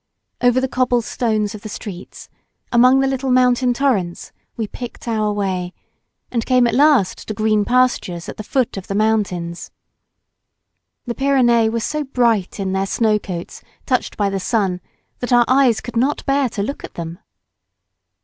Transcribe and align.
Over 0.41 0.59
the 0.59 0.67
cobble 0.67 1.03
stones 1.03 1.53
of 1.53 1.61
the 1.61 1.69
streets, 1.69 2.27
among 2.71 3.01
the 3.01 3.07
little 3.07 3.29
mountain 3.29 3.71
torrents, 3.71 4.31
we 4.57 4.65
picked 4.65 5.07
our 5.07 5.31
way, 5.31 5.73
and 6.31 6.43
came 6.43 6.65
at 6.65 6.73
last 6.73 7.27
to 7.27 7.35
green 7.35 7.63
pastures 7.65 8.27
at 8.27 8.37
the 8.37 8.43
foot 8.43 8.77
of 8.77 8.87
the 8.87 8.95
mountains. 8.95 9.69
The 11.05 11.13
Pyrenees 11.13 11.69
were 11.69 11.79
so 11.81 12.03
bright 12.03 12.59
in 12.59 12.73
their 12.73 12.87
snow 12.87 13.19
coats 13.19 13.61
touched 13.85 14.17
by 14.17 14.31
the 14.31 14.39
sun 14.39 14.81
that 15.19 15.31
our 15.31 15.45
eyes 15.47 15.81
could 15.81 15.95
not 15.97 16.25
bear 16.25 16.49
to 16.49 16.63
look 16.63 16.83
at 16.83 16.95
them. 16.95 17.19